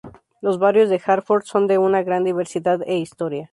[0.41, 3.49] Los barrios de Hartford son de una gran diversidad e historia.